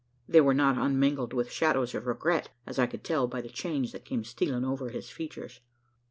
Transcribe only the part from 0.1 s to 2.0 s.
They were not unmingled with shadows